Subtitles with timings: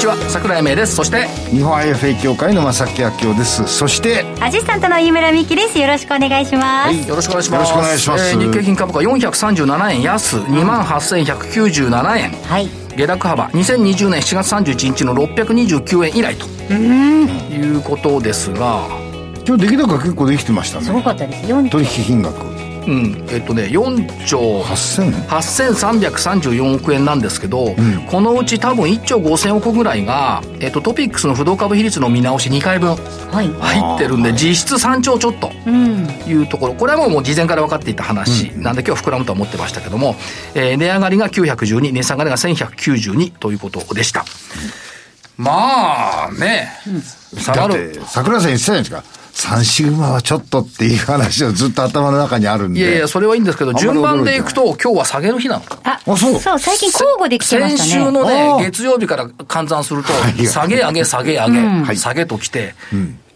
[0.00, 0.96] ちは桜井明です。
[0.96, 3.66] そして日本 IFA 協会の正木明夫です。
[3.66, 5.78] そしてアシスタントの飯村美希です。
[5.78, 7.60] よろしくお願いします、はいよろしくお願いします。
[7.60, 8.30] よろしくお願いします。
[8.30, 12.30] えー日経平均株価437円安2万8197円。
[12.30, 12.68] はい。
[12.96, 16.46] 下落幅2020年7月31日の629円以来と。
[16.72, 18.86] いうことですが。
[19.46, 20.86] 今日出来高結構できてましたね。
[20.86, 21.52] すごかったです。
[21.52, 22.49] 4取引金額
[22.90, 23.26] うん。
[23.30, 27.74] えっとね4兆8000 8334億円なんですけど、
[28.10, 33.48] このうち多分1兆5000億ぐらいが、えっと、トピックスの不動株比率の見直し2回分はい。
[33.48, 35.50] 入ってるんで実質3兆ちょっと。
[35.66, 36.08] うん。
[36.26, 36.74] いうところ。
[36.74, 40.16] これはもう事前から分かっていた話なんで今日膨らむとは思ってましたけども、
[40.54, 44.24] えー値上がりが912値下がりが1192ということでした、
[45.36, 46.70] まあね、
[47.36, 52.80] 下がだっるて桜井さん言ってたじゃないですか3シグマはちょっとっていう話をずっと頭の中にあるんで。
[52.80, 56.38] いやいやそれはいいんですけど順番でいくと今日は下げる日なのああそう。
[56.38, 57.90] そう最近交互できてましたね。
[57.90, 61.96] 先週のあね、ー月曜日から換算するとい、下げ上げ下げ上げ、はい。
[61.96, 62.74] 下げときて、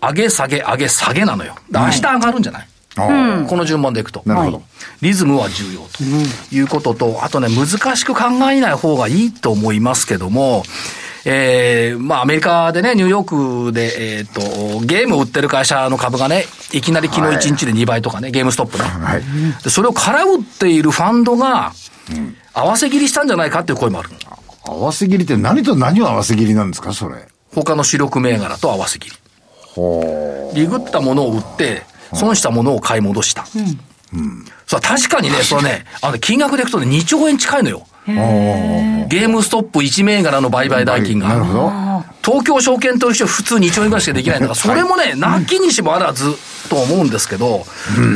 [0.00, 1.54] 上げ下げ上げ下げなのよ。
[1.70, 4.22] で明日上がるんじゃない、あーこの順番でいくと。
[4.26, 4.62] なるほど、
[5.00, 6.02] リズムは重要と
[6.54, 10.64] いうことと、あとね、難しく考えない方がいいと思いますけども、
[11.26, 14.40] えー、まあアメリカでね、ニューヨークで、えっ、と、
[14.84, 18.84] ゲームを売ってる会社の株がね、いきなり昨日1日で2倍とかね、ゲームストップね。
[18.84, 19.22] はい
[19.62, 21.72] でそれを空売っているファンドが、
[22.52, 24.10] 合わせ切りしたんじゃないかっていう声もある。
[24.66, 27.26] 合わせ切りって何と何を合わせ切りなんですかそれ？
[27.54, 29.16] 他の主力銘柄と合わせ切り。
[29.74, 33.46] ほリグったものを売って、損したものを買い戻した。
[34.66, 37.86] そう確かにね、それね、あの、金額でいくとね、2兆円近いのよ。
[38.06, 42.04] ゲームストップ1銘柄の売買代金なるほが。
[42.04, 42.04] ど。
[42.22, 46.34] 東京証券取引所普通2兆円ぐらいしかできないんだから、それもね、なきにしもあらず
[46.68, 47.64] と思うんですけど、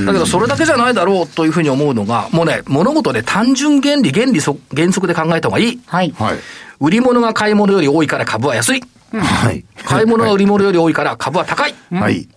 [0.06, 5.80] だけどそれだけじゃないだろうというふうに思うのが、もうね、物事で単純原理、原理そ原則で考えた方がいい。
[5.86, 6.14] はい。
[6.18, 6.38] はい。
[6.80, 8.82] 売り物が買い物より多いから株は安い。
[9.12, 9.64] はい。
[9.84, 11.74] 買い物が売り物より多いから株は高い。
[11.92, 12.28] はい。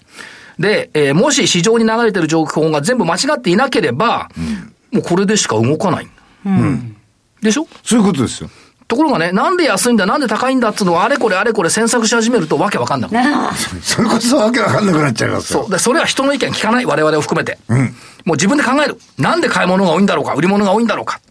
[0.59, 4.29] で、えーもし市場に流れてる情報が全部間違っていなければ、
[4.91, 6.07] もうこれでしか動かない。
[7.41, 7.67] でしょ？
[7.83, 8.49] そういうことですよ
[8.87, 13.33] ところがね、なんで安いんだ、なんで高いんだっつうのをあれこれあれこれ詮索し始めるとわけわかんなくなる。
[13.33, 15.71] あそれこそわけわかんなくなっちゃいますよそう。
[15.71, 16.85] で、それは人の意見聞かない？
[16.85, 17.57] 我々を含めて。
[18.25, 18.99] もう自分で考える。
[19.17, 21.21] なんで買い物が多いんだろうか、売り物が多いんだろうか？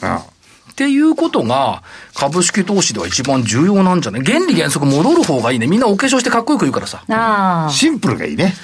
[0.00, 0.24] あ
[0.70, 1.82] っていうことが、
[2.14, 4.24] 株式投資では一番重要なんじゃない？
[4.24, 5.66] 原理原則戻る方がいいね。
[5.66, 7.04] みんなお化粧してかっこよく言うからさ。
[7.06, 8.54] ああシンプルがいいね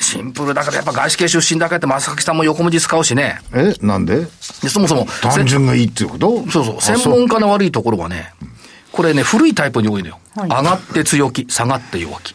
[0.00, 3.40] シンプルだからやっぱ外資系出身だけって正木さんも横文字使うしね。
[3.52, 4.20] えなんで？
[4.62, 6.50] でそもそも、単純がいいっていうこと？
[6.50, 6.76] そうそう。
[6.78, 8.32] あ専門家の悪いところはね、
[8.92, 10.18] これね、古いタイプに多いのよ。
[10.34, 12.34] はい上がって強気、下がって弱気。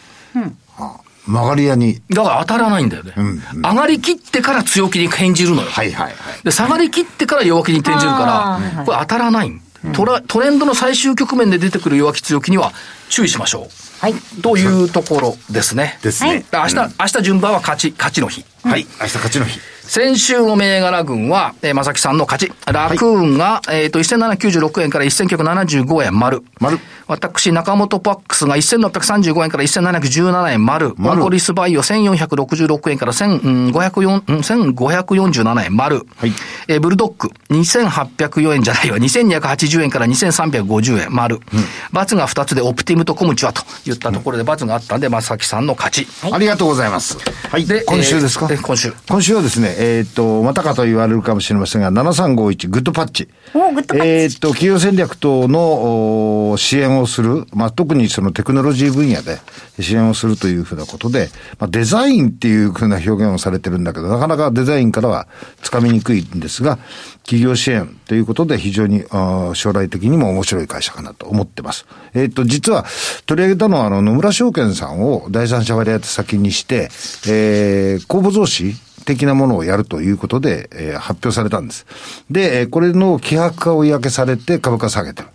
[1.27, 3.13] 曲がり屋にだから当たらないんだよね。
[3.17, 5.69] ん上がりきってから強気に転じるのよ。
[5.69, 9.51] はいはいはいで、下がりきってから弱気に転じるから、これ当たらない。
[9.93, 12.71] トラトレンドの最終局面で出てくる弱気強気には
[13.09, 13.67] 注意しましょ
[13.99, 14.13] はい。
[14.13, 14.41] う。
[14.41, 15.99] というところですね。
[16.01, 16.45] ですね。
[16.51, 18.45] で明日、明日順番は勝ち、勝ちの日。
[18.63, 18.85] はい。
[18.99, 19.59] 明日勝ちの日。
[19.87, 22.71] 先週の銘柄群は、えー、正木さんの勝ち。
[22.71, 26.43] ラクーンが、えっ、と、1796円から1975円丸。
[26.59, 30.93] 丸私、中本パックスが1635円から1717円丸。
[30.97, 36.07] 丸マコリスバイオ1466円から1504うん1547円丸。
[36.17, 36.31] はい
[36.67, 38.97] えーブルドック2804円じゃないわ。
[38.97, 41.39] 2280円から2350円丸。
[41.91, 46.07] バツが2つでオプティムとコムチはと言ったところでバツがあったんで、正木さんの勝ち。
[46.31, 47.17] ありがとうございます。
[47.49, 47.65] はい。
[47.65, 53.29] で今週ですか、えーで今週今週はですね、えっ、と、またかと言われるかもしれませんが、7351グッドパッチ。
[53.53, 59.39] おグッドパッチえっ、と、企業戦略等のお支援をする、まあ、特にそのテクノロジー分野で
[59.79, 65.27] 支援をするというふうなことで、まあ、デザインっていうふうな表現をされてるんだけど、なかなかデザインからは
[65.61, 66.77] つかみにくいんですが、
[67.23, 69.03] 企業支援ということで非常に
[69.53, 71.85] 将来的にも面白い会社かなと思ってます。
[72.13, 72.85] えっ、と、実は
[73.25, 76.89] 取り上げたのはあの野村証券さんを第三者割当先にして、
[77.27, 78.75] えー、公募増資
[79.05, 81.85] 的なものをやるということで、えー発表されたんです。
[82.29, 85.29] で、えーこれの希薄化を嫌気されて株価下げてる。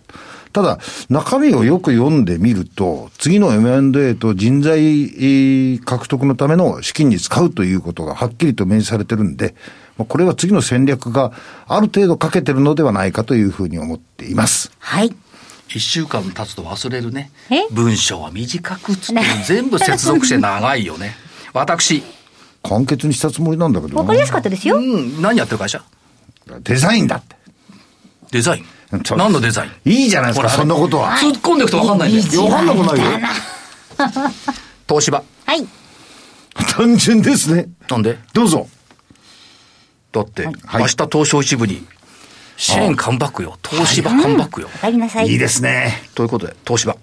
[0.53, 0.79] ただ、
[1.09, 9.55] 中身をよく読んでみると、次の M&A と人材えー獲得のための資金に使うということがはっきりと明示されてるんで、
[9.97, 11.31] まあこれは次の戦略が
[11.67, 14.71] ある程度かけてるのではないかというふうに思っています。
[14.79, 15.15] はい。
[15.69, 17.65] 一週間経つと忘れるねえ？
[17.71, 21.15] 文章は短くっつって全部接続して長いよね。
[21.53, 22.03] 私、
[22.63, 24.77] 簡潔にしたつもりなんだけどなわかりやすかったですよ。
[24.77, 25.83] うん、何やってる会社？
[26.63, 27.35] デザインだって。
[28.31, 28.65] デザイン？
[29.17, 29.71] 何のデザイン？
[29.91, 31.11] いいじゃないですか、ほらそんなことは。
[31.11, 32.41] 突っ込んでいくと分かんないんだよ。
[32.43, 33.19] いやわかんなくないよ。
[34.87, 35.23] 東芝。
[35.45, 35.67] はい。
[36.75, 37.69] 単純ですね。
[37.89, 38.17] なんで？
[38.33, 38.67] どうぞ。
[40.11, 41.87] だって、はい明日東証一部に、
[42.57, 43.57] 支援カムバックよ。
[43.67, 44.69] 東芝カムバックよ。
[44.75, 45.27] お帰りなさい。
[45.29, 46.01] いいですね。
[46.15, 46.97] ということで、東芝。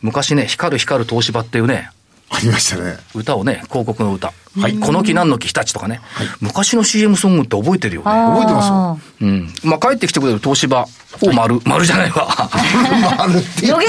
[0.00, 1.90] 昔ね、光る光る東芝っていうね、
[2.30, 2.96] ありましたね。
[3.14, 4.32] 歌をね、広告の歌。
[4.60, 4.78] はい。
[4.78, 6.00] この木何の木日立とかね。
[6.40, 8.06] 昔の CM ソングって覚えてるよね。
[8.06, 9.48] 覚えてますうん。
[9.64, 10.86] まあ、帰ってきてくれる東芝
[11.22, 12.28] を丸、丸じゃないわ。
[13.18, 13.88] 丸って言って予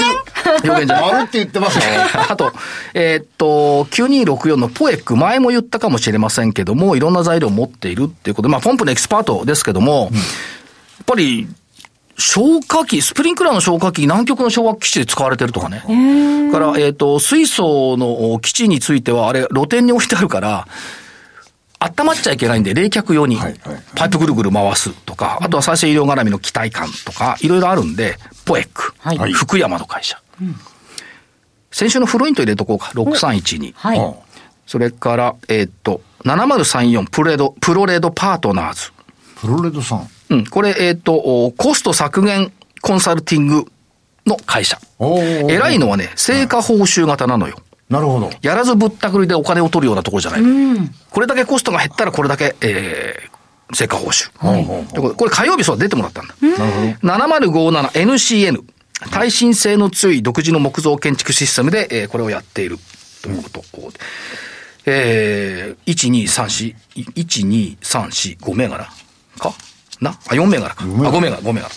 [0.64, 1.12] 予言じゃない。
[1.12, 1.82] 丸って言ってますよ。
[2.28, 2.52] あと、
[2.94, 10.18] えーっと、9264のポエック、前も言ったかもしれませんけども、いろんな材料を持っているっていうことで、まあ、ポンプのエキスパートですけども、や
[11.02, 11.46] っぱり、
[12.20, 15.80] 消火器、スプリンクラーの消火器、南極の昭和基地で使われてるとかね。
[16.52, 20.68] から、えーっと、水素の基地については、あれ、露天に置いてあるから、
[21.80, 23.38] 温まっちゃいけないんで、冷却用に
[23.94, 30.20] パイプぐるぐる回すとか、あとは再生医療絡みの気体管とか、いろいろあるんで、ポエック、はい福山の会社。
[31.70, 33.72] 先週のフロイント入れとこうか、6312。
[33.74, 33.98] はい。
[33.98, 34.14] うん
[34.70, 38.92] それから、えーっと、7034プロレード、プロレードパートナーズ。
[39.40, 40.08] プロレドさん。
[40.30, 43.66] うん、これ、えーっと、おコスト削減コンサルティング
[44.26, 44.78] の会社。
[45.48, 47.56] 偉いのはね、成果報酬型なのよ。
[47.88, 48.30] なるほど。
[48.40, 50.40] やらずぶったくりでお金を取るようなところじゃない。
[51.10, 54.30] これだけコストが減ったらこれだけ、えー、成果報酬。
[54.38, 56.34] はいことでこれ火曜日そう出てもらったんだ。
[56.40, 57.48] なるほど。
[57.48, 58.62] 7057NCN。
[59.10, 62.78] 耐震性の強い独自の木造建築システムで、えーこれをやっている
[63.22, 63.62] ということ。
[64.86, 68.84] えー、1、2、3、4、1、2、3、4、5銘柄
[69.38, 69.52] か？
[70.00, 70.84] なあ、4銘柄か。
[70.84, 71.68] あ、5銘柄、5銘柄。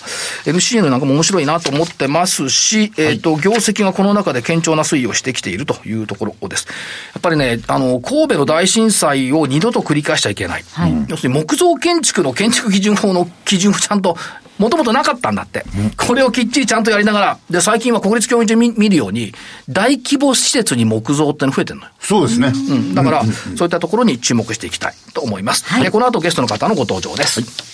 [0.46, 6.68] NCN なんかも面白いなと思ってますし、えっ、と、業績がこの中で堅調な推移をしてきているというところです。
[7.14, 10.64] やっぱりね、あの、神戸の大震災を二度と繰り返しちゃいけない。
[11.10, 14.18] 要するに木造建築の建築基準法の 基準をちゃんと、
[14.58, 15.66] もともとなかったんだって。
[15.98, 19.34] これをきっちりちゃんとやりながら、で、最近は国立競技場見見るように、
[19.68, 21.92] 大規模施設に木造っての増えてるのよ。
[22.00, 22.54] そうですね。
[22.54, 23.34] うん、だから、そう
[23.64, 25.66] いったところに注目していきたいと思います。
[25.66, 27.42] はいでこの後ゲストの方のご登場です。
[27.42, 27.73] 桜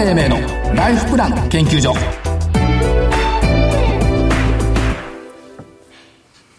[0.00, 1.94] 井英明のライフプラン研究所。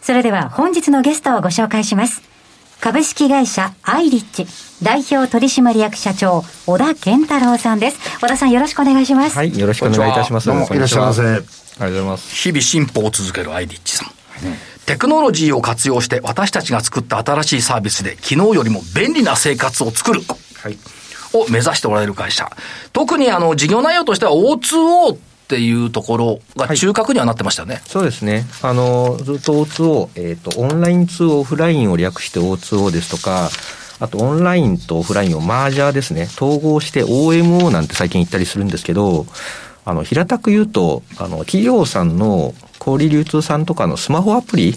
[0.01, 2.21] それでは本日のゲストをご紹介します。
[2.79, 4.45] 株式会社アイリッチ
[4.83, 7.97] 代表取締役社長小田健太郎さんです。
[8.19, 9.35] 小田さんよろしくお願いします。
[9.35, 10.45] はい、よろしくお願いいたします。
[10.45, 11.21] どうもいらっしゃいませ。
[11.21, 12.35] ありがとうございます。
[12.35, 14.09] 日々進歩を続けるアイリッチさん。
[14.85, 20.21] テクノロジーを活用して私たちが作った新しいサービスで昨日よりも便利な生活を作る。
[20.61, 20.77] はい。
[21.33, 22.49] を目指しておられる会社。
[22.93, 25.17] 特にあの事業内容としては O2O っ
[25.47, 27.81] ていうところが中核にはなってましたよね。
[27.85, 28.45] そうですね。
[28.61, 33.49] あの、ずっと O2O、えっ、と、オンライン2オフラインを略して O2O ですとか、
[33.99, 36.23] あとオンラインとオフラインをマージャーですね。
[36.23, 39.27] 統合して OMO なんて最近言ったりするんですけど、
[39.85, 44.75] あの、平たく言うと、あの、企業さんの小売流通さんとかのスマホアプリ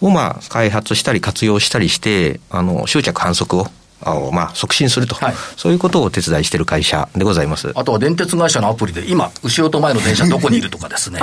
[0.00, 3.66] をまあ、開発したり活用したりして、あの、執着反則を、
[4.04, 7.72] あのまあ、促進すると、はいそういうことをお手伝いしている会社でございます。
[7.74, 11.20] あとは電鉄会社のアプリで今、後ろと前の電車どこにいるとかですね。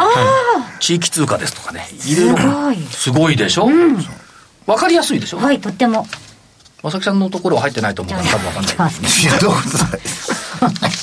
[0.80, 1.88] 地域通貨ですとかね。
[2.06, 3.68] いろいろすごいすごいでしょ？
[4.66, 5.38] わ、かりやすいでしょ？
[5.40, 6.06] はい、とっても。
[6.82, 8.76] まさきさんのところは入ってないと思うから多分わかんない。
[8.76, 9.58] いや、どうぞ。
[9.98, 10.00] い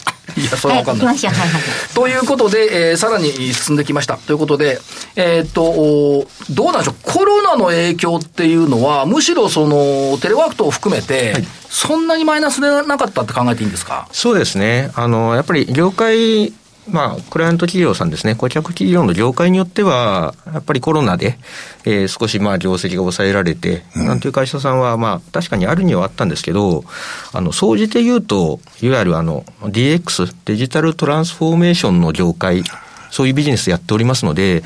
[0.45, 1.07] や、それは、かんない。
[1.07, 1.33] 行きましょう。
[1.33, 1.63] はいはい。
[1.95, 4.17] ということで、えーさらに進んできました。
[4.17, 4.81] ということで、
[5.17, 11.35] えーっと、おどうなんでしょう、コロナの影響っていうのは、むしろその、テレワーク等を含めて、
[11.71, 14.09] そんなにマイナスでなかったって考えていいんですか？
[14.13, 14.91] そうですね。
[14.95, 16.53] あの、やっぱり業界、
[16.89, 21.39] まあ、クライアント企業さんですね、顧客企業の業界によっては、やっぱりコロナで、
[21.85, 26.85] えー少しまあ、業績が抑えられて、なんていう会社さんは、まあ、確かにあるにはあったんですけど、
[27.33, 32.63] あの、総じて言うと、いわゆるあの、DX、デジタルトランスフォーメーションの業界、
[33.11, 34.63] そういうビジネスやっておりますので、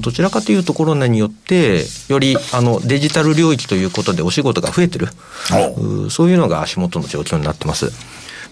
[0.00, 5.08] どちらかというとコロナによって、よりあのデジタル領域ということでお仕事が増えてる、
[6.06, 7.92] うそういうのが足元の状況になってます。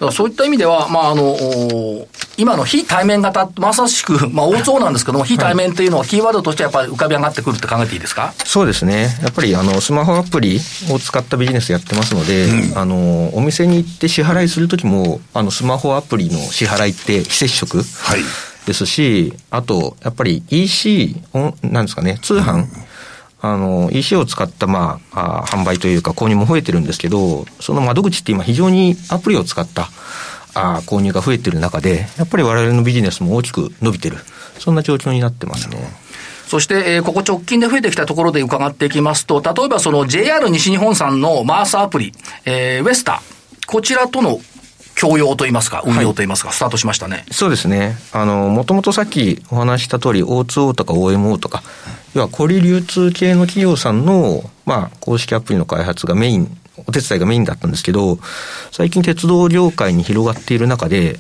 [0.03, 8.35] だからそういった意味では、まあ、あの、お今の非対面型、まさしく、 まあ、大そうなんですけども、非対面っていうのはキーワードとしてやっぱり浮かび上がってくるって考えていいですか？
[8.45, 9.17] そうですね。
[9.23, 18.21] やっぱりあのスマホアプリを使ったビジネスやってますので、あのお店に行って支払いするときもあのスマホアプリの支払いって非接触はい。
[18.67, 21.17] ですし、あとやっぱり EC
[21.63, 22.67] なんですかね通販。
[23.45, 29.89] あの EC を使った、まあ、あ販売というか購入も増えてるんですけどその窓口って今非常にアプリを使った
[30.55, 34.19] あ購入が増えてる中で、やっぱり我々のビジネスも大きく伸びてる、
[34.59, 35.79] そんな状況になってますね。
[36.47, 42.13] そして、えー、ここ直近で増えてきたところで伺っていきますと、例えばその JR 西日本さんのマースアプリ、
[42.45, 43.23] えー、ウェスタ、
[43.67, 44.41] こちらとの
[45.01, 47.25] 共用といいますか、運用といいますか、はい、スタートしましたね。
[47.31, 47.97] そうですね。
[48.13, 51.63] あの、もともとさっきお話した通り、O2O とか OMO とか、
[52.15, 58.19] 要は小売流通系の企業さんの、まあ、公式アプリの開発がメイン、お手伝いがメインだったんですけど、
[58.71, 61.19] 最近鉄道業界に広がっている中で、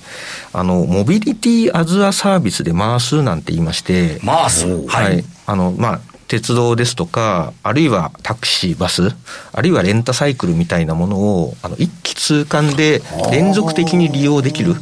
[0.53, 4.87] あの、モビリティアズアサービスで回すなんて言いまして、回す？
[4.87, 5.25] はい。
[5.47, 9.15] あの、まあ、鉄道ですとか、あるいはタクシー、バス、
[9.53, 14.75] あるいはレンタサイクルみたいなものを、あの、一気通貫で連続的に利用できる。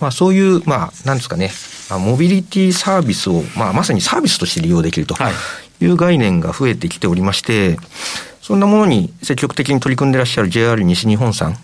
[0.00, 1.50] まあ、そういう、まあ、なんですかね、
[1.90, 5.14] モビリティサービスを、まあ、まさにサービスとして利用できると
[5.80, 5.86] い。
[5.86, 7.78] う概念が増えてきておりまして、
[8.40, 11.56] そんなものに積極的に取り組んでいらっしゃる JR 西日本さん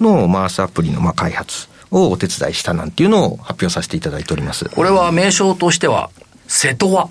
[0.00, 4.66] のマースアプリのまあ開発をお手伝いしたなんていうのを発表させていただいております。
[4.66, 6.10] これは名称としては、
[6.46, 7.08] 瀬戸は？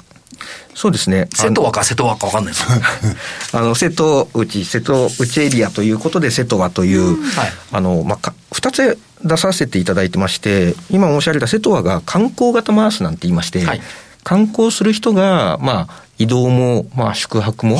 [0.74, 1.28] そうですね。
[1.34, 2.66] 瀬戸和か瀬戸和か分かんないです。
[3.56, 13.82] あの、瀬戸内、瀬戸内エリアということで、瀬戸和という、はい、あの、まあ、二つ出させていただいてまして、今申し上げた瀬戸和が観光型マースなんて言いまして、はい、
[14.24, 17.78] 観光する人が、まあ、移動も、まあ、宿泊も、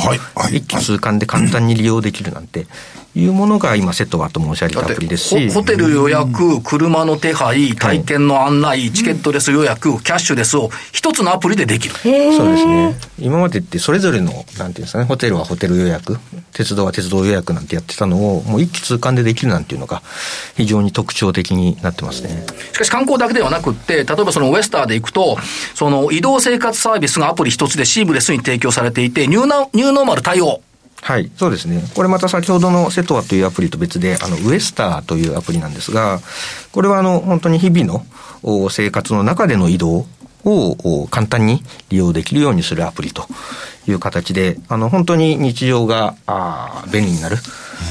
[0.50, 2.66] 一気通貫で簡単に利用できるなんてい
[3.24, 5.50] うものが今、セットワと申し上げたアプリですし。
[5.50, 11.94] ホテル予約、車の手配、体験の案内、チケットレス予約、キャッシュレスを一つのアプリでできる。
[11.94, 12.94] そうですね。
[13.18, 16.18] 今までってそれぞれの、なんていうんですかね、ホテルはホテル予約、
[16.52, 20.02] 鉄道は鉄道予約なんてやってたのを、もう一気通貫でできるなんていうのが、
[20.56, 22.44] 非常に特徴的になってますね。
[22.72, 25.38] しかし観光だけではなくって、例えばそのウエスターで行くと、
[25.74, 30.60] その移動生活サービスがアプリ一つでシームレスに提供されていて、ニューナニューノーマル対応。
[31.02, 31.82] はい、そうですね。
[31.94, 36.20] これまた先ほどのセトアというアプリと別で、あの、ウエスターというアプリなんですが、
[36.72, 38.04] これはあの、本当に日々の
[38.70, 40.06] 生活の中での移動
[40.44, 43.26] を簡単に利用できるようにするアプリと
[43.88, 47.36] いう形で、あの、本当に日常があ便利になる。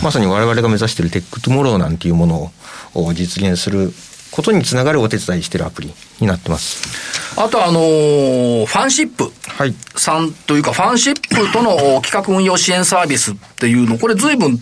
[0.03, 2.51] まさに我々が目指している Tech Tomorrow なんていうもの
[2.93, 3.93] を実現する
[4.35, 7.39] ことにつながるお手伝いしているアプリになってます。
[7.39, 9.31] あとあのー、ファンシップ。
[9.97, 14.59] さんというか、ファンシップとの企画運用支援サービスっていうの、これ随分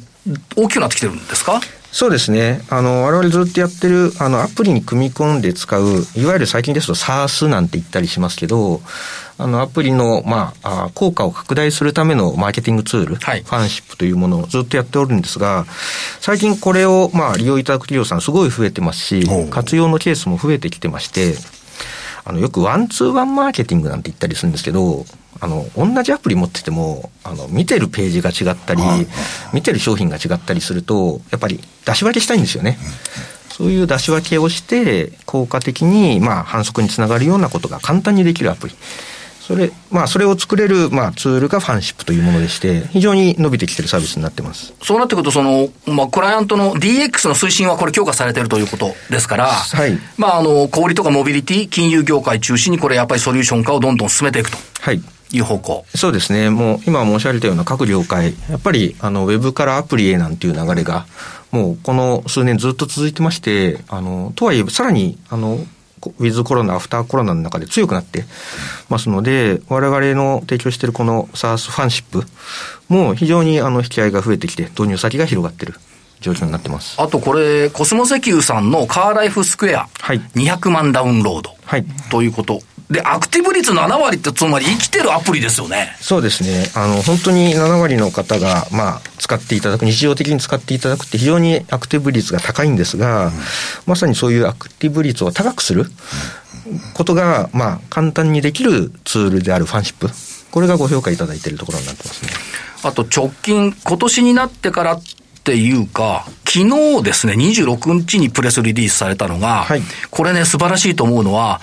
[0.56, 1.60] 大きくなってきてるんですか？
[1.94, 2.64] そうですね。
[2.72, 5.84] あの、我々ずっとやってる、あの、アプリに組み込んで使う、
[6.16, 8.82] いわゆる最近ですと SARS なんて言ったりしますけど、
[9.38, 15.68] あの、アプリの、まあ、効果を拡大するためのマーケティングツール、はい、ファンシップというものをずっとやっておるんですが、
[16.20, 21.36] 最近これを、まあ、利用いただく企業さんすごい増えてますし、活用のケースも増えてきてまして、
[22.26, 25.06] あの、よくワンツーワンマーケティングなんて言ったりするんですけど、
[25.40, 28.82] あの、同じアプリ持ってても、あの、見てるページが違ったり、
[29.54, 32.78] 見てる商品が違ったりすると、やっぱり出し分けしたいんですよね。
[33.50, 38.76] そういう出し分けをして、効果的に、まあ、反則につながるようなことが簡単にできるアプリ。
[39.46, 44.74] それ、まあ、それを作れる、まあ、ツールがファンシップというものでして、非常に伸びてきてるサービスになってます。
[44.82, 50.00] そうなってくると、その、まあ、クライアントの DX の推進はこれ強化されているということですから、はい。
[50.18, 54.58] まあ、あの、小売とかモビリティ、金融業界中心にこれやっぱりソリューション化をどんどん進めていくと。
[54.80, 55.02] はい。
[55.34, 61.08] いう方向そうですね、もう今申し上げたような各業界、やっぱりあのウェブからアプリへなんていう流れが、
[61.52, 65.56] もうこの数年ずっと続いてまして、あのとはいえ、さらにあの
[66.20, 68.26] ウィズコロナ、アフターコロナの中で強くなって
[68.90, 72.24] ますので、我々の提供しているこの SARS ファンシップ
[72.90, 75.74] も非常にあの引き合いが増えてきて、導入先が広がってる。
[76.24, 77.00] 状況になってます。
[77.02, 85.96] あとこれ、コスモ石油さんのカーライフスクエア、はい、200万ダウンロード、はい、ということで、アクティブ率7割ってつまり生きてるアプリですよね。
[86.00, 86.70] そうですね。
[86.76, 93.34] あの、本当に7割の方が、まあ、使っていただく、日常的に使っていただくって非常にアクティブ率が高いんですが、うん、
[93.86, 95.86] まさにそういうアクティブ率を高くする
[96.94, 100.10] ことが、まあ、簡単にできるツールであるファンシップ。
[100.52, 102.32] これがご評価いただいているところになってますね。
[102.84, 105.02] あと直近、今年になってからっ
[105.44, 111.60] ていうか、昨日ですね、26日にプレスリリースされたのが、はい、これね、素晴らしいと思うのは、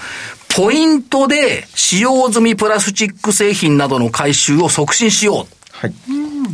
[0.54, 5.46] ポイントで使用済みプラスチック製品などの回収を促進しよう。
[5.72, 5.94] はい。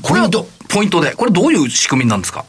[0.03, 1.15] これはど、ポイントで。
[1.15, 2.45] これどういう仕組みなんですか？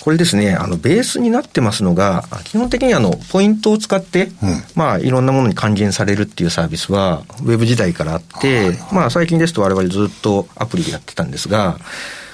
[0.00, 11.78] これですね、あの、ベースになってますのが、基本的にあの、ポイントを使って、うん、まあ、いろんなものに還元されるっていうサービスは、ウェブ時代からあって、まあ、最近ですと我々ずっとアプリでやってたんですが、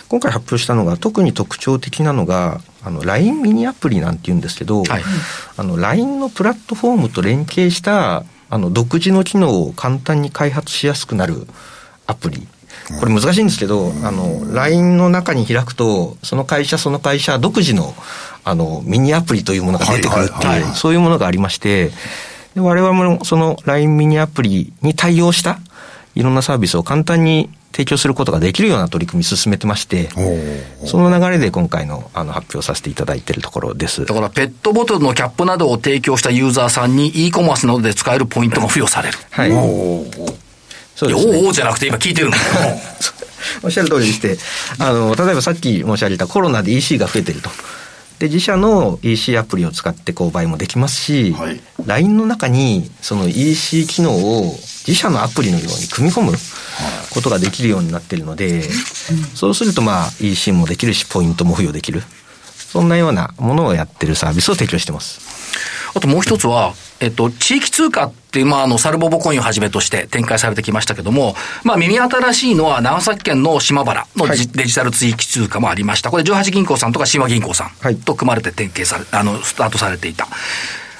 [0.09, 5.03] 今回発表したのが特に特徴的なのが、あの、LINE ミニアプリなんて言うんですけど、はい、
[5.59, 11.47] あの、LINE のプラットフォームと連携したあの、独自の機能を簡単に開発しやすくなる
[12.07, 12.47] アプリ。
[13.01, 17.95] これ難しいんですけど、あの、LINE の中に開くと、その会社その会社独自の、
[18.45, 21.91] あの、ミニアプリというものが出てくるっていう、そういうものがありまして、
[22.57, 25.59] 我々もその LINE ミニアプリに対応した
[26.15, 30.09] いろんなサービスを簡単に提供することができるような取り組み進めてまして、
[30.85, 34.05] その流れで今回のあの発表させていただいているところです。
[34.05, 39.19] だからペットボトルのキャップなどを提供したユーザーさんに e コマースなどで使えるポイントが付与される。
[39.31, 39.51] はい。
[40.97, 41.41] そうですね。
[41.47, 42.37] おおじゃなくて今聞いてるんだ
[43.63, 44.37] おっしゃる通りでして、
[44.81, 47.51] あの、例えばさっき申し上げたコロナで EC が増えてると。
[48.19, 54.59] で、自社の EC アプリを使って購買もできますし、はい、LINE の中にその EC 機能を
[54.89, 56.33] 自社のアプリのように組み込む
[57.13, 58.63] ことができるようになっているので、
[59.35, 62.03] そうするとまあ EC もできるし、ポイントも付与できる。
[62.57, 65.21] そんなようなものをやってるサービスを提供してます。
[65.95, 76.11] あともう一つは、えっと、地域通貨っていう、まあ、あの、サルボボコインをはじめとして展開されてきましたけども、まあ、耳新しいのは長崎県の島原の、はい、デジタル地域通貨もありました。
[76.11, 80.29] これ、18銀行さんとか島銀行さんと組まれて展開され、あの、スタートされていた。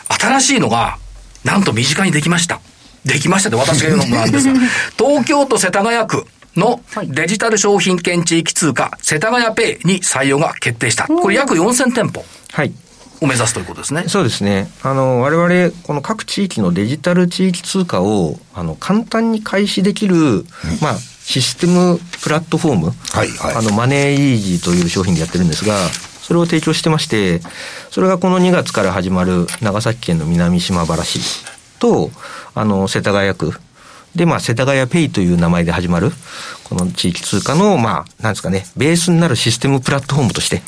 [0.09, 0.99] 新しいのが、
[1.45, 2.61] なんと身近にできました。
[3.09, 4.55] できましたって私が言うのもなんですが、
[4.97, 11.07] 東京都世田谷区、のデジタル商品券地域通貨、世田谷ペイに採用が決定した。
[11.07, 12.25] これ約4000店舗。
[12.51, 12.73] はい。
[13.21, 14.05] を目指すということですね。
[14.07, 14.69] そうですね。
[14.83, 20.45] あの、我々、この各地域のデジタル地域通貨を、あの、簡単に開始できる、うん、
[20.81, 25.75] まあ、システムプラットフォーム、はいはい、あの、マネーイージーという商品でやってるんですが、
[26.23, 27.41] それを提供してまして、
[27.91, 31.21] それがこの2月から始まる長崎県の南島原市
[31.79, 32.11] と、
[32.55, 33.53] あの、世田谷区
[34.19, 36.13] で、まあ、世田谷ペイという名前で始まる、
[36.65, 40.61] この地域通貨の、まあ、なんですかね、ベースになるシステムプラットフォームとして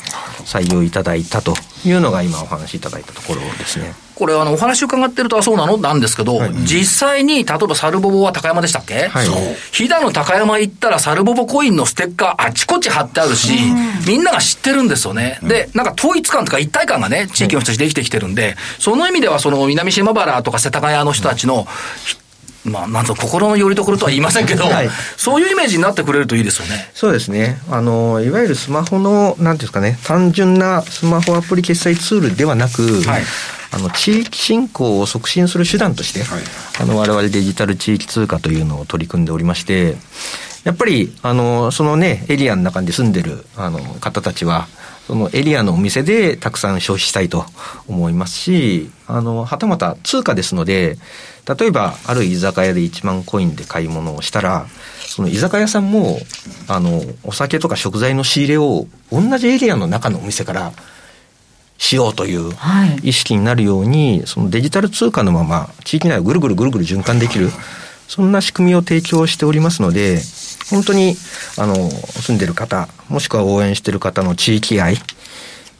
[0.45, 1.53] 採用いただいたと
[1.85, 3.93] いうのが今お話しいただいたところですね。
[4.15, 9.07] これ、あの、お話伺ってると、そうなのなんですけど、はい、実際に、例えばサルボボは高山でしたっけ？
[9.07, 9.27] はい。
[9.71, 13.53] 飛騨の高山行ったら、サルボボコインのステッカーあちこち貼ってあるし、
[14.07, 15.39] みんなが知ってるんですよね。
[15.41, 21.65] で、なんか統一感とか一体感がね、地域の人たちできてきてるんで、その意味では、その南島原とか世田谷の人たちの、
[22.63, 26.91] まあ、なんと心の拠り所とは言いませんけど、はい、そういうイメージになってくれるといいですよね。
[26.93, 27.59] そうですね。
[27.69, 33.23] あの、いわゆるスマホの、なんていうんですかね、単純なスマホアプリ決済ツールではなく、はい、
[33.71, 36.41] あの、地域振興を促進する手段として、はい、
[36.79, 39.95] あの、我々デジタル地域通貨というのを取り組んでおりまして、
[40.63, 44.67] やっぱり、あの、そのね、エリアの中に住んでる、あの、方たちは、
[45.07, 47.45] そのエリアのお店でたくさん消費したいと
[47.87, 50.97] 思いますし、あの、はたまた通貨ですので、
[51.59, 54.67] 例えば、ある居酒屋で1万コインで買い物をしたら、
[54.99, 56.19] その居酒屋さんも、
[56.67, 60.71] あの、お酒とか食材の仕入れを同じエリアの中のお店から
[61.77, 62.51] しようという
[63.01, 67.49] 意識になるように、はい、そのデジタル通貨のまま地域内をぐるぐるぐるぐる循環できる、
[68.11, 70.19] そんな仕組みを提供しておりますので、
[70.69, 71.15] 本当に、
[71.57, 74.97] あの、住んでる方、もしくは応援してる方の地域愛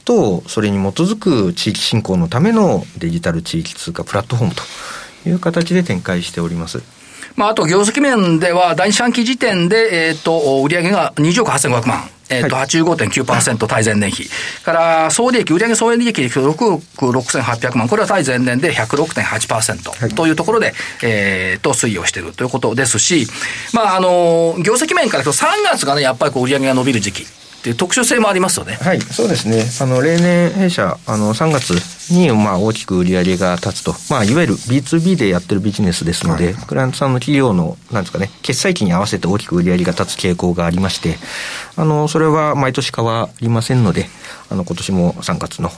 [0.06, 7.01] と、それに基づく地域振興のためのデジタル地域通貨プラットフォームという形で展開しております。
[7.36, 12.08] まあ、あと業績面では、第二四半期時点で、えっ、ー、と、売上が20億8500万。
[12.30, 14.30] えっ、ー、と、85.9%対前年比。
[14.64, 17.88] から、総利益、売上総利益6億6800万。
[17.88, 23.26] これは対前年で106.8%というところで、えっ、ー、と、推移をしているということですし、
[23.74, 27.26] まあ、あの、業績面からと3月がね、やっぱりこう売上が伸びる時期。
[27.62, 28.76] っていう特殊性もありますよね。
[28.80, 29.64] はい、そうですね。
[29.80, 31.74] あの、例年弊社、あの、3月
[32.12, 33.94] に、まあ、大きく売り上げが立つと。
[34.10, 41.18] まあ、いわゆる B2B でやってるビジネスですので、はい、クライアントさんの企業の、なんですかね、決済期に合わせて大きく売り上げが立つ傾向がありまして、
[41.76, 44.08] あの、それは毎年変わりませんので、
[44.50, 45.72] あの、今年も3月の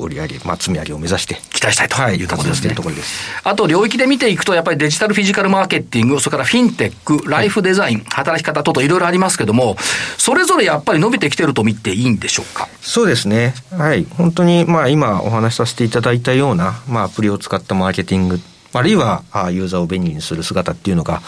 [0.00, 1.36] 売り上げ、まあ、積み上げを目指して。
[1.52, 2.74] 期待したいというところですね。
[2.74, 3.40] ところです。
[3.42, 9.76] あと、領域で見ていくと、やっぱりデジタルフィジカルマーケティング、それからフィンテック、ライフデザイン、はい、働き方等々いろいろありますけども、
[10.16, 12.68] それぞれやっぱり伸びてきてると見ていいんでしょうか？
[12.80, 13.54] そうですね。
[13.76, 14.06] はい。
[14.16, 18.40] 本当に、まあ、今お話しさせていただいたような、まあ、アプリを使ったマーケティング、
[18.72, 21.22] あるいは、ユーザーを便利にする姿っていうのが、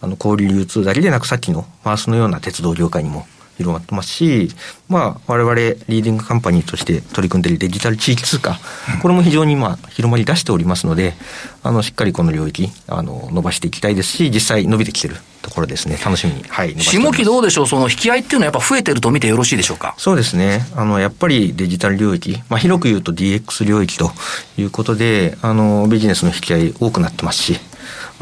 [0.00, 3.26] あの、小売流通だけでなく、さっきのマースのような鉄道業界にも
[3.58, 4.48] 広まってますし、
[4.88, 8.58] まあ、我々リーディングカンパニーとして取り組んでいるデジタル地域通貨、
[9.02, 11.14] これも非常にまあ、広まり出しておりますので、
[11.62, 15.98] あの、しっかりこの領域、あの、伸ばしていきたいですし、実際伸びてきてるところですね。
[16.02, 16.44] 楽しみに。
[16.48, 16.74] はい。
[16.76, 17.66] 下期どうでしょう？
[17.66, 19.94] その引き合いっていうのはやっぱ増えてると見てよろしいでしょうか？
[19.98, 20.66] そうですね。
[20.76, 24.12] あの、やっぱりデジタル領域、まあ、広く言うと DX 領域と
[24.56, 27.58] いうことで、あの、ビジネスの引き合い多くなってますし、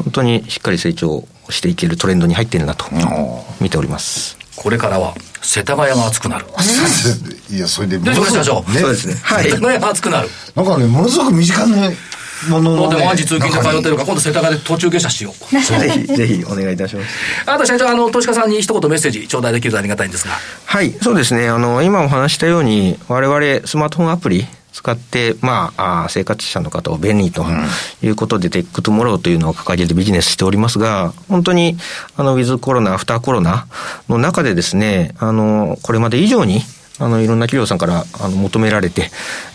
[0.03, 2.85] 本当にしっかり成長していけるトレンドに入っているなと
[3.59, 4.36] 見ております。
[4.57, 6.45] これからは世田谷が熱くなる。
[7.49, 7.99] いや、それで。
[7.99, 8.73] で、しましょう。
[8.73, 9.17] そうですね。
[9.23, 9.45] はい。
[9.45, 10.29] 世田谷が熱くなる。
[10.55, 11.89] なんかね、ものすごく身近な
[12.49, 15.61] ものの、ね、毎日通勤で通ってるから、今度世田谷で途中下車しよう。
[15.61, 17.09] ぜひ、ぜひお願いいたします。
[17.45, 20.33] あと社長、あの、投資家さんに一言メッセージ頂戴できるとありがたいんですが。
[20.65, 21.47] はい、そうですね。
[21.49, 27.43] あの、今お話したように、我々スマートフォンアプリ、使って、まあ、あ生活者の方を便利と
[28.03, 31.77] いうことで、 Tech Tomorrow というのを掲げてビジネスしておりますが、本当に、
[32.15, 33.65] あの、ウィズコロナ、アフターコロナ
[34.07, 36.61] の中でですね、あの、これまで以上に、
[36.99, 39.09] あの、いろんな企業さんからあの求められて、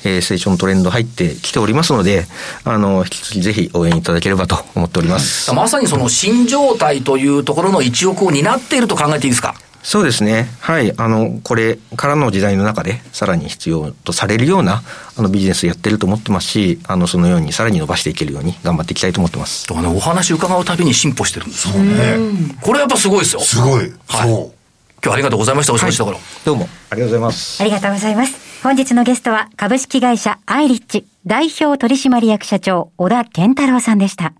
[0.04, 2.26] えー、成長のトレンド入ってきておりますので、
[2.64, 5.52] あの、引き続きぜひ応援いただければと思っております。
[5.54, 9.54] まさにその新状態というところの一翼を担っていると考えていいですか？
[9.82, 10.48] そうですね。
[10.60, 10.92] はい。
[10.96, 14.82] あの、これからの時代の中で、さらに必要とされるような、
[15.16, 19.66] あの、ビジネスやってると思ってますし、あの、そのようにさらに伸ばしていけるように頑張っていきたいと思ってます。
[19.72, 22.16] あの、お話伺うたびに進歩してるんですそうね。
[22.60, 23.40] これやっぱすごいですよ。
[23.40, 23.92] すごい。
[24.06, 24.28] はい。
[24.28, 24.62] そう
[25.04, 25.72] 今日ありがとうございました。
[25.72, 27.60] お忙しいところ、はい、どうもありがとうございます。
[27.60, 28.62] ありがとうございます。
[28.62, 34.32] 本日のゲストは株式会社アイリッチ代表取締役社長小田健太郎さんでした。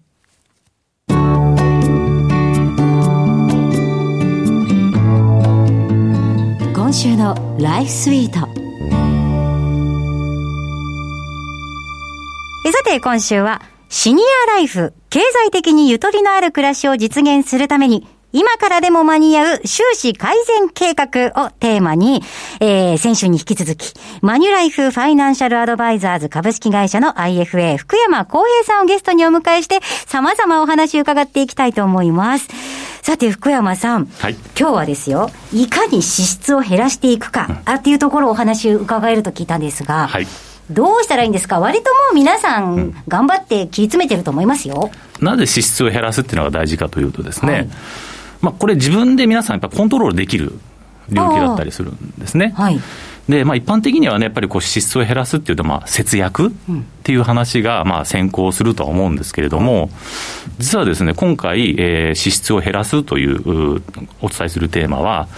[6.92, 8.40] 今週のライフスイート。
[8.40, 8.46] さ
[12.84, 22.22] て今週はシニアライフ、経済的にゆとりのある暮らしを実現するために今からでも間に合う収支改善計画をテーマに、
[22.60, 32.48] えー、先週に引き続き、マニュライフファイナンシャルアドバイザーズ株式会社の IFA 福山康平さんをゲストにお迎えして、様々お話を伺っていきたいと思います。
[33.02, 34.06] さて、福山さん。
[34.06, 40.26] はい、今日はですよ、いかに支出を減らしていくか、あっていうところをお話を伺えると聞いたんですが、はい、
[40.70, 41.58] どうしたらいいんですか？
[41.58, 44.92] 割ともう皆さん、頑張って切り詰めてると思いますよ。
[45.20, 47.68] なぜ支出を減らすっていうのが大事かというとですね、はい。
[48.40, 50.52] まあ、これ、自分で皆さん、やっぱコントロールできる
[51.08, 52.54] 領域だったりするんですね。
[52.56, 52.80] はい、
[53.32, 56.50] で、まあ、一般的にはね、やっぱりこう支出を減らすっていうと、まあ、節約っ
[57.02, 59.88] ていう話が、まあ、先行するとは思うんですけれども、
[60.58, 63.80] 実はですね、今回、えー、支出を減らすという
[64.20, 65.28] お伝えするテーマは、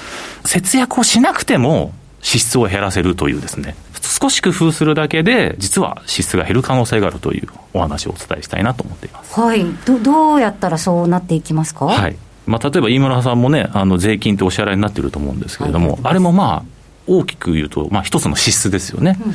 [0.44, 9.40] 節約をしなくても支出を減らせるというですね、少し工夫するだけで、実は支出が減る可能性があるというお話をお伝えしたいなと思っています。
[9.40, 9.64] はい。
[9.86, 11.86] ど、どうやったらそうなっていきますか？
[11.86, 12.16] はい。
[12.46, 16.73] まあ、例えば飯村さんもね、あの税金ってお支払いになってると思うんですけれども、はい、あれもまあ、
[17.06, 19.18] 大きく言うと、まあ、一つの支出ですよね。
[19.24, 19.34] うん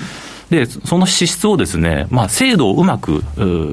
[0.49, 3.23] で、その支出をですね、まあ、制度をうまく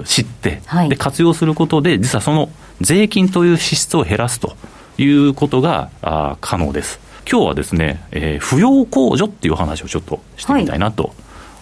[0.05, 2.51] 知って、はい、で、活用することで、実はその
[2.83, 4.57] 税金という支出を減らすと
[4.99, 7.01] いうことがあ可能です。
[7.31, 11.15] 今日はですね、えー、扶養控除っていう話をちょっとしてみたいなと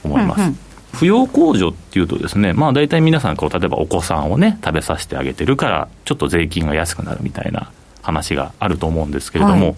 [0.02, 0.40] 思います。
[0.40, 0.58] はいうんうん
[0.94, 9.74] 扶養控除っていうとですね、まあ大体皆さんこう、例えばお子さんをね、食べさせてあげてるから、ちょっと税金が安くなるみたいな話があると思うんですけれども、はい、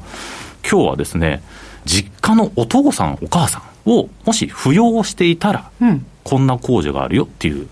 [0.71, 1.43] 今日はですね、
[1.87, 7.69] 実家のお父さん、お母さんをもし扶養していたら、うん、こんな控除があるよっていう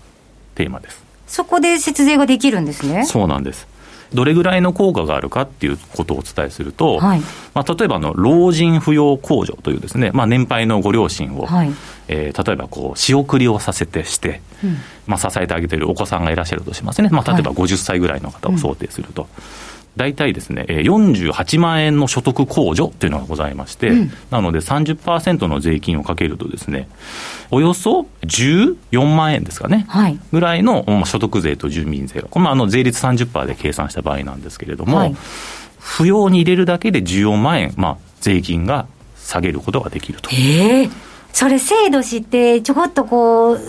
[0.55, 1.03] テーマです。
[1.27, 3.05] そこで節税ができるんですね。
[3.05, 3.67] そうなんです。
[4.13, 7.21] どれぐらいの効果があるかっていうことをお伝えすると、はい、
[7.53, 11.71] まあ、例えばの老人扶養控除というですね、まあ、年配のご両親を、はい、
[12.07, 19.23] えー、例えばこう仕送りをさせてして、うん、まあ、支えてあげているお子さんがいらっしゃるとしますね、まあ、例えば50歳ぐらいの方を想定すると。
[19.23, 26.89] はいうん大体ですね、48万円の所得控除というのがございまして、うん、なので30%の税金をかけるとですね、
[27.49, 35.15] およそ14万円ですかね、はい、ぐらいの所得税と住民税が、これあの税率30%で計算した場合なんですけれども、はい、
[35.79, 40.29] 扶養に入れるだけで14万円、まあ、税金が下げることができると。
[40.31, 43.59] えーそれ制度知って、ちょこっとこう、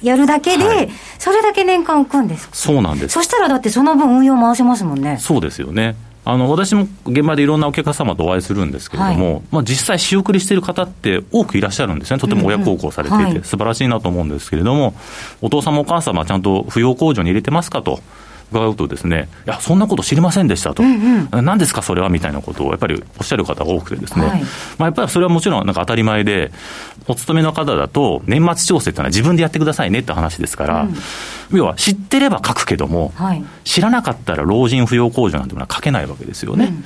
[0.00, 3.14] やるだけで、はい、それだけ年間浮くんですそうなんです。
[3.14, 5.18] そしたらだってその分運用回せますもんね。
[5.18, 5.96] そうですよね。
[6.24, 12.20] あの、私も現場でいろんなお客様とお会いするんですけれども、はい、まあ実際仕送りしている方って多くいらっしゃるんですね。
[12.20, 14.94] とても親孝行されていて、うんうん、素晴らしいなと思うんですけれども、
[15.42, 17.98] お父様お母様はちゃんと扶養控除に入れてますかと。
[18.54, 24.48] 伺うとですね、いや、そんなこと知りませんでしたと、うんうん、何ですか、それはみたいなことをやっぱりおっしゃる方が多くてですね、はい、ま
[24.80, 26.52] あ、やっぱりそれはもちろんなんか当たり前で、
[27.08, 36.66] お勤めの方だと、年末調整っていうのは自分でやってくださいねって話ですから、うん、要は知ってれば書くけども、はい、知らなかったら老人扶養控除なんてものは書けないわけですよね。
[36.66, 36.84] うん、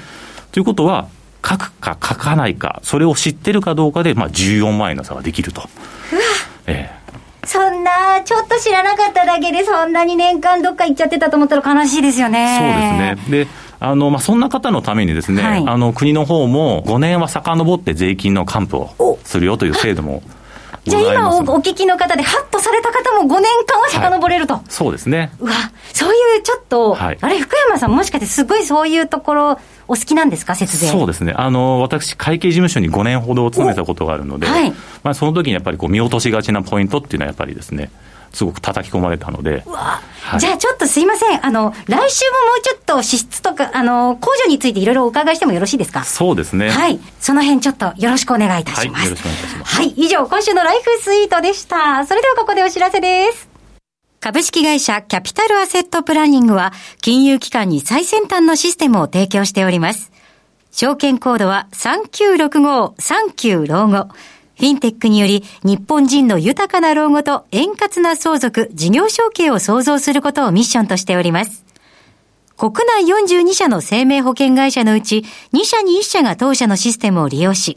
[0.53, 1.09] ということは、
[1.47, 5.69] 書くか書かないか、それを知ってるかどうかで、まあ、14万円の差ができると。
[6.67, 6.98] ええ
[7.49, 13.17] そんな、ちょっと知らなかっただけで、そんなに年間どっか行っちゃってたと思ったら悲しいですよね。
[13.17, 13.45] そうですね。
[13.45, 13.49] で、
[13.81, 20.23] あの、まあ、そんな方のためにですね、はい、あの、国の方も5年は遡って税金の還付をするよという制度も
[20.85, 25.31] じゃあ今お聞きの方で、ハッとされた方も5年間は遡れると、はい、そうですね。
[25.39, 25.53] うわ、
[25.93, 26.08] そ
[26.43, 30.87] ちょっと、はい、あれ、福山さん、もしかしてすごいそういうところ、お好きなんですか、節税？
[30.89, 31.33] そうですね。
[31.37, 34.73] あの、私、会計事務所に5年ほど勤めたことがあるので、はい、
[35.03, 37.91] まあ、その時にやっぱりこう見落としがちなポイントっていうのはやっぱりですね、
[38.33, 39.65] すごく叩き込まれたので。
[40.39, 41.47] じゃあちょっとすいません。
[41.47, 42.05] あの、来週もも
[42.59, 46.05] うちょっと支出とか、あの、控除についていろいろお伺いしてもよろしいですか？
[46.05, 46.69] そうですね。
[46.69, 47.01] はい。
[47.21, 49.01] その辺ちょっとよろしくお願いいたします。
[49.01, 49.77] はい、よろしくお願いいたします。
[49.77, 49.89] はい。
[49.97, 52.05] 以上、今週のライフスイートでした。
[52.05, 53.48] それではここでお知らせです。
[54.21, 60.11] 株式会社キャピタルアセットプランニングは、金融機関に最先端のシステムを提供しております。
[60.73, 64.09] 証券コードは3965-39老後。
[64.59, 71.65] フィンテックにより日本人の豊かな老後と円滑な相続、事業承継を創造することをミッションとしております。
[72.57, 77.77] 国内42社の生命保険会社のうち2社に1社が当社のシステムを利用し、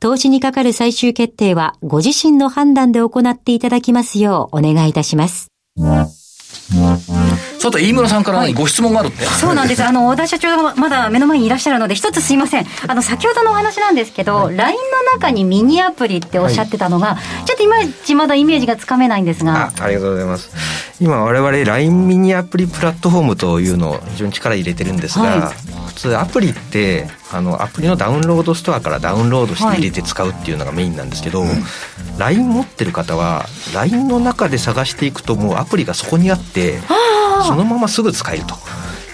[0.00, 5.48] 投資にかかる最終決定はご自身の判断で行っていただきますようお願いいたします。
[7.58, 9.24] さて、飯村さんから何ご質問があるって。
[9.26, 9.84] そうなんです。
[9.84, 12.66] あの、小田社長がまだ目の前にいらっしゃるので、一つすいません。
[12.88, 19.72] あの、先ほどのお話なんですけど、LINE の中にミニアプリっておっしゃってたのが、ちょっといまいちまだイメージがつかめないんですがあ。
[19.80, 20.50] ありがとうございます
[21.00, 31.44] 今我々 LINE ミニアプリプラットフォームというのを非常に力入れてるんですが、は普通アプリってあのアプリのダウンロードストアからダウンロードして入れて使うっていうのがメインなんですけど、
[32.18, 36.78] LINE 持ってる方は LINE の中で探していくともうアプリがそこにあって
[37.46, 38.54] そのまますぐ使えると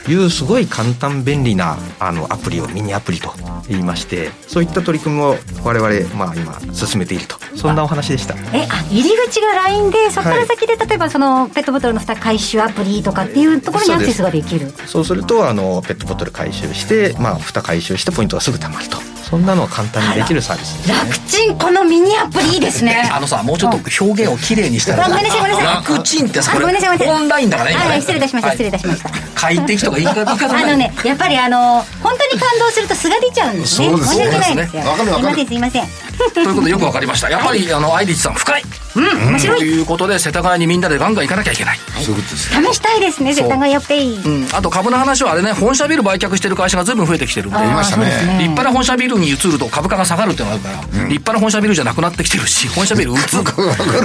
[0.08, 3.32] いうすごい簡単便利なあのアプリをミニアプリと
[3.68, 7.36] 言いましてそういった取り組みを我々、まあ、今進めていると。
[7.56, 8.34] そんなお話でした。
[8.52, 14.72] え、あ、入り口が LINE で、そこから先で、例えばその、ペットボトルの蓋回収アプリとかっていうところにアクセスができる。
[14.86, 18.98] そうするとあのペットボトル回収して、まあ、蓋回収してポイントがすぐ貯まると。
[19.28, 20.94] そんなのを簡単にできるサービスですね。
[20.94, 23.02] 楽ちん、このミニアプリいいですね。
[23.12, 25.06] あのさ、もうちょっと表現をきれいにしたら。
[25.06, 25.66] あごめんなさいごめんなさい。
[25.66, 27.22] 楽ちんってさ、あこれごめんなさいごめんなさい。
[27.22, 28.56] オンラインだからね、失礼いたしました、はい。
[28.56, 29.10] 失礼いたしました。
[29.34, 33.88] 快適とか言いい方ないあのね、やっぱりあの、本当に感動すると素が出ちゃうんですね。
[33.96, 34.82] 申し訳ないですよ。
[34.82, 36.05] わかるわかるすいません、すいません。
[36.34, 37.30] ということでよくわかりました。
[37.30, 38.62] やっぱり、あの、アイリッチさん深い。
[38.96, 39.68] うん、面白とい。
[39.68, 41.78] いうことで、世田谷にみんなでガンガン行かなきゃいけない。
[42.02, 42.48] そういうことです。
[42.50, 44.16] 試したいですね、世田谷ペイ。
[44.16, 44.48] うん。
[44.52, 47.58] あと株の話はあれね、本社ビル売却してる会社が随分増えてきてるんで。
[47.58, 53.20] あーましたねそうです立派な本社ビルに移ると株価が下がるっていうのがあるから、立派な本社ビルじゃなくなってきてるし、本社ビル移る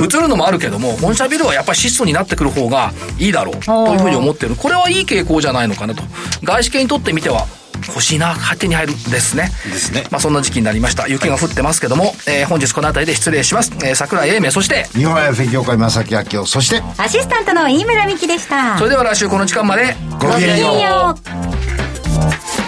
[0.06, 4.56] 移るのもあるけども、本社ビルはやっぱり質素になってくる方がいいだろうというふうに思ってる。
[4.56, 6.04] これはいい傾向じゃないのかなと。
[6.44, 7.48] 外資系にとってみては、
[7.88, 9.52] 欲しいな、勝手に入るですね。
[9.66, 11.08] ですねまあそんな時期になりました。
[11.08, 13.72] 雪が降ってますけども、えー本日この辺りで失礼します。
[13.84, 18.78] えー桜井英明、そして、日本 IFA 協会正木明夫、そして、アシスタントの飯村美希でした。
[18.78, 21.18] それでは来週この時間まで、ごきげんようごきげんよ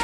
[0.00, 0.03] う